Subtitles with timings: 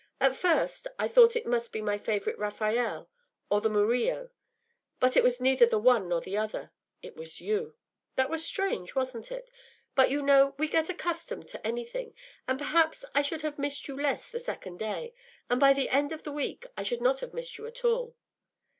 [0.19, 3.07] At first I thought it must be my favourite Raphael,
[3.51, 4.31] or the Murillo;
[4.99, 6.71] but it was neither the one nor the other;
[7.03, 7.75] it was you.
[8.15, 9.51] That was strange, wasn’t it?
[9.93, 12.15] But you know we get accustomed to anything,
[12.47, 15.13] and perhaps I should have missed you less the second day,
[15.51, 18.15] and by the end of a week I should not have missed you at all.